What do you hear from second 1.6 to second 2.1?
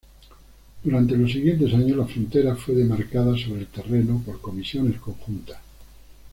años, la